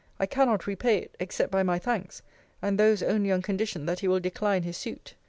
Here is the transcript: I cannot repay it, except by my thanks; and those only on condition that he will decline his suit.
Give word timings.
I 0.19 0.25
cannot 0.25 0.65
repay 0.65 0.97
it, 0.97 1.15
except 1.19 1.51
by 1.51 1.61
my 1.61 1.77
thanks; 1.77 2.23
and 2.59 2.79
those 2.79 3.03
only 3.03 3.31
on 3.31 3.43
condition 3.43 3.85
that 3.85 3.99
he 3.99 4.07
will 4.07 4.19
decline 4.19 4.63
his 4.63 4.75
suit. 4.75 5.13